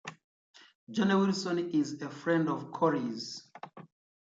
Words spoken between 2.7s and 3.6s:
Cory's.